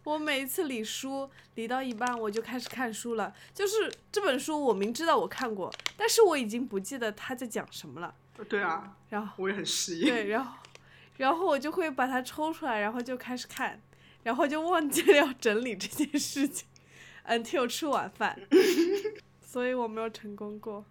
[0.03, 3.33] 我每一次理书理到一半，我就开始看书了。
[3.53, 8.15] 就是这本书，我明知道我看过，但是我已经不记得他在讲什么了。
[8.49, 10.05] 对啊，然后我也很失忆。
[10.05, 10.57] 对，然后，
[11.17, 13.79] 然后我就会把它抽出来，然后就开始看，
[14.23, 16.67] 然后就忘记了要整理这件事情
[17.27, 18.39] ，until 吃晚饭。
[19.45, 20.83] 所以我没有成功过。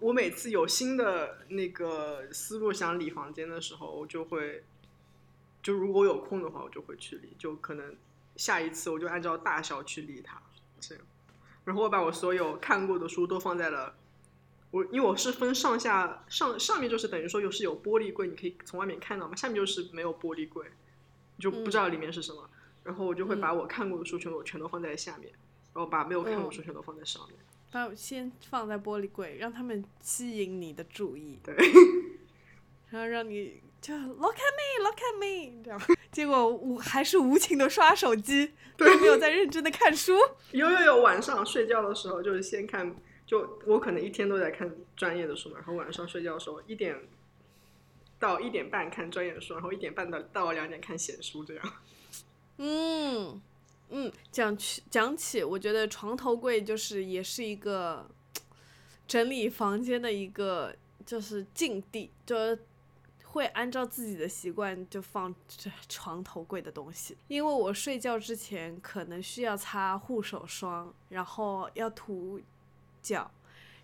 [0.00, 4.62] 我每次有新的那个思路想理房间的时候，我就会。
[5.62, 7.34] 就如果有空的话，我就会去理。
[7.38, 7.96] 就可能
[8.36, 10.40] 下一次我就按照大小去理它，
[10.80, 11.04] 这样。
[11.64, 13.94] 然后我把我所有看过的书都放在了
[14.70, 19.36] 我，因为我是分上下上上面就是等于说有是有玻璃柜，你可以从外面看到嘛。
[19.36, 20.66] 下面就是没有玻璃柜，
[21.38, 22.48] 就不知道里面是什么。
[22.84, 25.30] 然后我就会把我看过的书全都全都放在下面，
[25.74, 27.36] 然后把没有看过书全都放在上面。
[27.70, 31.38] 把先放在玻璃柜，让他们吸引你的注意。
[31.42, 31.54] 对。
[32.90, 33.60] 然后让你。
[33.80, 40.12] 就 look at me, look at me，这样， 结果我还是无情的刷手机， 都没有在认真的看书。
[40.50, 47.00] 有有有，晚上睡觉的时候就是先看，就我可能一天都在看专业的书嘛，然后晚上睡觉的时候一点
[48.18, 51.72] 到一点半看专业的书，然后一点半到到两点看闲书，这样。
[52.58, 53.40] 嗯
[53.90, 58.10] 嗯，讲起讲起，我觉得床头柜就是也是一个
[59.06, 60.74] 整理房间的一个
[61.06, 62.58] 就是禁地，就。
[63.30, 72.40] 会按照自己的习惯就放这床头柜的东西，因为我睡觉之前可能需要擦护手霜，然后要涂
[73.02, 73.30] 脚，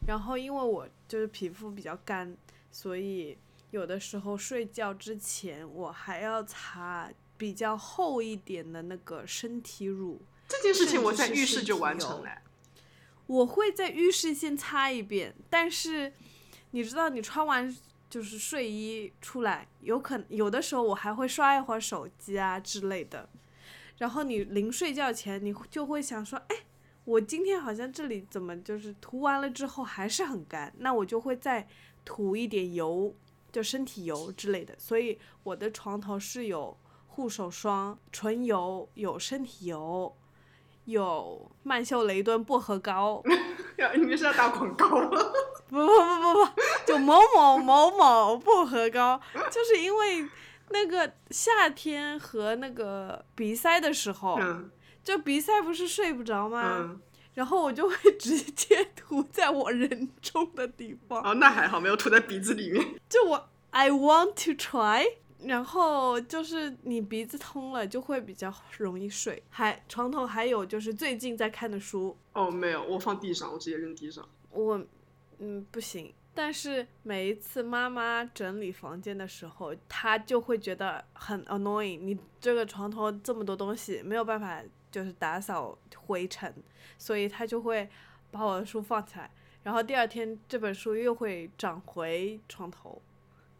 [0.06, 2.34] 然后因为我就是皮肤比较干，
[2.70, 3.36] 所以
[3.70, 10.22] 有的时候睡觉之前我还要擦比较厚一点的那个身体乳。
[10.48, 12.30] 这件事情我在浴室就完成了。
[13.26, 16.12] 我会在浴室先擦一遍，但是
[16.72, 17.74] 你知道，你穿完
[18.14, 23.28] 就是睡衣出来，有可能有的时候我还会刷一会儿手机啊之类的。
[23.98, 26.58] 然后你临睡觉前，你就会想说，哎，
[27.06, 31.66] 我今天好像这里怎么就是涂完了之后还是很干，那我就会再
[32.04, 33.12] 涂一点油，
[33.50, 34.76] 就身体油之类的。
[34.78, 40.16] 所以我的床头是有护手霜、唇油、有身体油，
[40.84, 43.20] 有曼秀雷敦薄荷膏。
[43.76, 45.20] 要 你们是要打广告吗？
[45.74, 49.20] 不不不不不，就某某某某薄荷膏，
[49.50, 50.28] 就是因为
[50.70, 54.70] 那个夏天和那个鼻塞的时候，嗯
[55.02, 56.78] 就鼻塞不是睡不着吗？
[56.78, 57.00] 嗯，
[57.34, 62.94] 然后我就会直接涂在我人中的地方，哦，那还好，没有涂在鼻子里面。
[63.08, 65.04] 就我 I want to try。
[65.40, 69.42] 然后就是你鼻子通了，就会比较容易睡。
[69.50, 74.26] 还床头还有就是最近在看的书，哦，没有，我放地上，我直接扔地上。
[74.48, 74.80] 我，
[75.44, 76.14] 嗯，不行。
[76.36, 82.00] 但是每一次妈妈整理房间的时候，她就会觉得很 annoying。
[82.00, 86.52] 你这个床头这么多东西，没有办法就是打扫灰尘，
[86.96, 87.88] 所以她就会
[88.30, 89.30] 把我的书放起来，
[89.62, 93.00] 然后第二天这本书又会长回床头，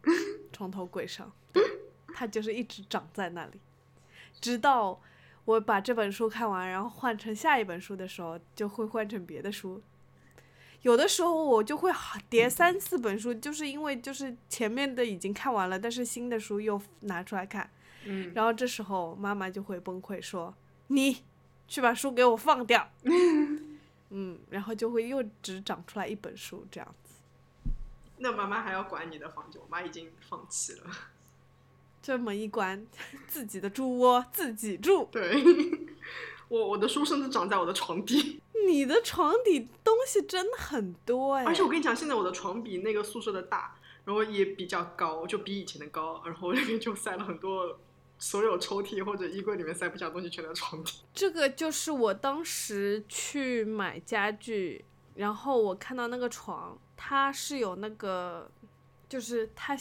[0.51, 1.31] 床头柜上，
[2.15, 3.61] 它就是一直长在那里，
[4.41, 4.99] 直到
[5.45, 9.81] 我把这本书看完，然后换成下一本书的时候，就会换成别的书。
[10.81, 11.91] 有的时候我就会
[12.29, 17.69] 叠三四本书，就是因为就是前面的已经看完了，但是新的书又拿出来看，
[18.05, 20.53] 嗯，然后这时候妈妈就会崩溃说
[20.87, 21.23] ：“你
[21.67, 22.89] 去把书给我放掉。
[24.11, 27.15] ”嗯，然后就会又只长出来一本书这样子。
[28.17, 30.83] 那妈妈还要管你的房间，我妈已经放弃了。
[32.01, 32.85] 这么一关，
[33.27, 35.09] 自己的猪窝自己住。
[35.11, 35.43] 对，
[36.47, 43.75] 我我的书甚至长在我的床底，你的床底东西真的很多哎，而且我跟你讲，现在我的床比那个宿舍的大，
[44.05, 47.79] 然后也比较高，就比以前的高，然后里面就塞了很多。
[48.17, 51.01] 所有抽屉或者衣柜里面塞不下东西全在床底。
[51.13, 54.85] 这个就是我当时去买家具，
[55.15, 58.49] 然后我看到那个床，它是有那个，
[59.09, 59.77] 就是它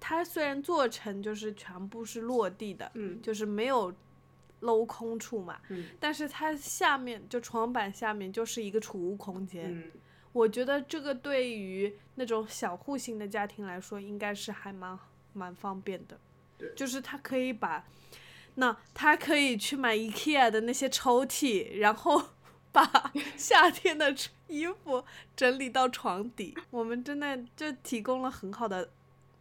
[0.00, 3.94] 它虽然做成就是全部是落地的，嗯就是没有
[4.60, 9.72] 镂空处嘛，嗯但是它下面就床板下面就是一个储物空间。
[9.72, 9.90] 嗯，
[10.32, 14.98] 我觉得这个对于那种小户型的家庭来说，应该是还蛮
[15.32, 16.18] 蛮方便的。
[16.56, 17.84] 对就是他可以把，
[18.56, 22.20] 那他可以去买 IKEA 的那些抽屉，然后
[22.72, 24.12] 把 夏天的
[24.48, 25.04] 衣服
[25.36, 26.56] 整理到床底。
[26.70, 28.90] 我们真的就提供了很好的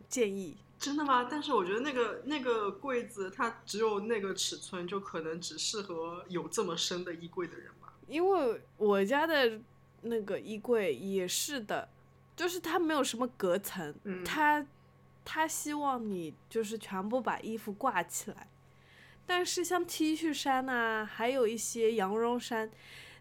[0.08, 0.56] 建议。
[0.80, 1.28] 真的吗？
[1.30, 7.94] 但是我觉得那个那个柜子它只有那个尺寸，就可能只适合有这么深的衣柜的人吧。
[8.08, 9.60] 因为我家的
[10.02, 11.90] 那个衣柜也是的，
[12.36, 14.24] 就是它没有什么隔层，嗯。
[14.24, 14.66] 它
[15.26, 18.48] 他希望你就是全部把衣服挂起来，
[19.26, 22.72] 但是像 T 恤衫呐、还有一些羊绒衫，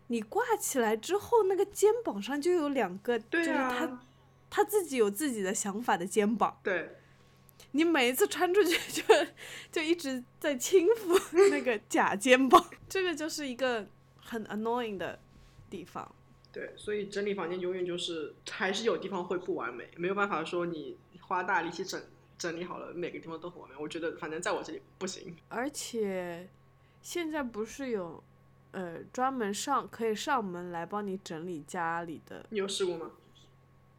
[0.07, 4.01] 你挂起来之后，那个肩膀上就有两个，就是对啊，他
[4.49, 6.97] 他自己有自己的想法的肩膀，对，
[7.77, 9.03] 你每一次穿出去就
[9.71, 15.19] 就一直在轻抚那个 假肩膀，这个就是一个很 annoying 的
[15.69, 16.11] 地方。
[16.51, 22.03] 对，所以整理房间永远就是还是有地方会不完美，没有办法说你花大力气整
[22.39, 23.77] 整理好了，每个地方都很完美。
[23.79, 25.37] 我觉得反正在我这里不行。
[25.49, 26.49] 而且
[27.03, 28.25] 现在不是有
[28.71, 33.11] 呃专门上可以上门来帮你整理家里的你有试过吗？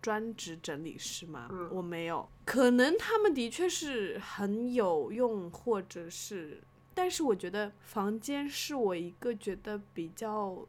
[0.01, 1.49] 专职整理师吗？
[1.51, 6.61] 嗯我没有，可能他们的确是很有用，或者是，
[6.93, 10.65] 但是我觉得房间是我一个觉得比较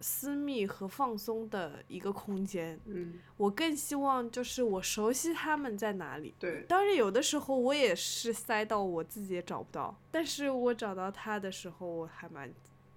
[0.00, 2.78] 私密和放松的一个空间。
[2.84, 6.34] 嗯，我更希望就是我熟悉他们在哪里。
[6.38, 12.52] 对，当然，有的时候我也是塞到我自己也找不到，但是我找到他的时候，我还蛮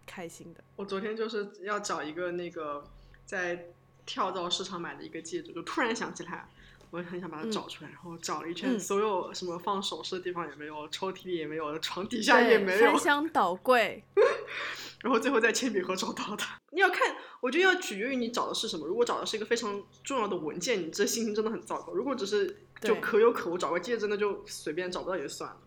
[0.06, 0.62] 开心的。
[0.76, 2.84] 我昨天就是要找一个那个
[3.24, 3.68] 在
[4.08, 6.48] 跳蚤市场买的一个戒指，就突然想起来，
[6.90, 14.04] 我很想把它找出来，然后找了一圈，嗯所有什么放首饰的地方也没有，抽屉里也没有，床底下也没有翻，箱倒柜，
[15.04, 16.44] 然后最后在铅笔盒找到的。
[16.72, 18.88] 你要看，我觉得要取决于你找的是什么。
[18.88, 25.58] 如果找的是一个非常重要的文件，你这心情真的很糟糕；如果只是就可有可无，找个戒指那就随便，找不到也就算了。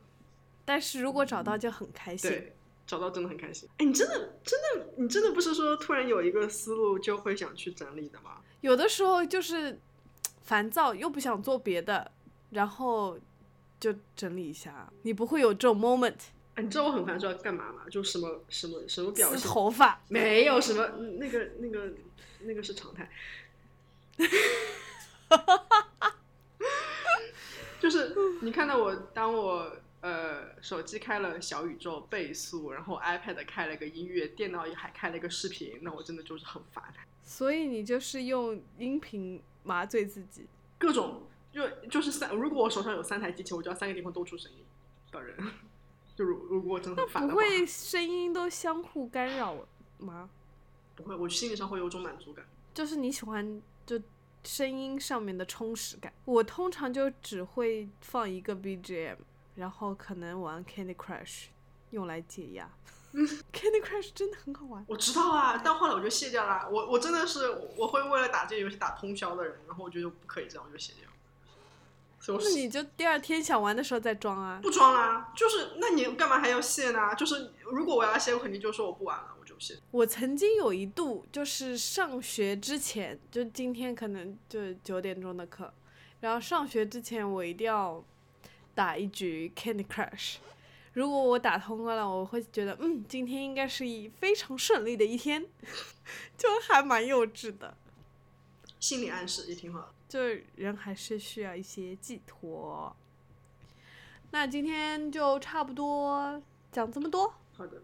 [0.64, 2.30] 但是如果找到就很开心。
[2.30, 2.56] 对，
[2.90, 3.68] 找到真的很开心。
[3.76, 8.38] 哎，你真的真的你真的不是说突然有一个思路就会想去整理的吗？
[8.62, 9.78] 有的时候就是
[10.42, 12.10] 烦躁，又不想做别的，
[12.50, 13.16] 然后
[13.78, 14.92] 就整理一下。
[15.02, 16.16] 你不会有这种 moment？
[16.56, 17.82] 哎，你知道我很烦躁要干嘛吗？
[17.88, 21.92] 就什么什么什么表撕情，头发，没有什么嗯那个那个
[22.40, 23.08] 那个是常态。
[27.78, 28.12] 就是
[28.42, 29.70] 你看到我，当我
[30.00, 36.84] 呃手机开了小宇宙倍速，然后 iPad 开了个音乐，电脑也还开了一个视频，那我真的就是很烦。
[37.22, 40.46] 所以你就是用音频麻醉自己。
[40.78, 41.22] 各种
[41.52, 44.58] 就就是三，如果我手上有三台机器，我就要三个地方都出声音
[45.12, 45.36] 的人。
[46.16, 49.66] 就如如果真的很烦的话，不会声音都相互干扰
[49.98, 50.28] 吗？
[50.96, 52.44] 不会，我心理上会有种满足感。
[52.74, 54.00] 就是你喜欢就
[54.44, 56.12] 声音上面的充实感。
[56.24, 59.16] 我通常就只会放一个 BGM，
[59.54, 61.46] 然后可能玩 Candy Crush
[61.90, 62.70] 用来解压。
[63.12, 64.84] 嗯 Candy Crush 真的很好玩。
[64.86, 66.68] 我知道啊，但后来我就卸掉了。
[66.70, 71.10] 我我真的是我会为了打这个游戏打通宵的人，然后我觉得不可以这样，我就卸掉。
[72.20, 74.60] 所以我那你就第二天想玩的时候再装啊。
[74.62, 77.12] 不装啦，就是那你干嘛还要卸呢？
[77.16, 79.76] 就是如果我要卸，我肯定就说我不玩了，我就卸。
[79.90, 85.72] 我曾经有一度就是上学之前，就今天可能就九点钟的课，
[86.20, 88.04] 然后上学之前我一定要
[88.80, 90.36] 打一局 Candy Crush。
[90.94, 95.46] 如果我打通关了，我会觉得嗯，今天应该是一非常顺利的一天，
[96.38, 97.76] 就还蛮幼稚的。
[98.78, 99.94] 心理暗示也挺好的。
[100.08, 100.18] 就
[100.56, 102.96] 人还是需要一些寄托。
[104.30, 107.82] 那今天就差不多讲这么多，好的，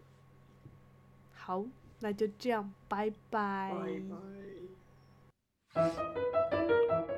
[1.35, 1.63] 好，
[1.99, 3.71] 那就这样，拜拜。
[3.71, 4.01] 拜
[5.75, 7.16] 拜。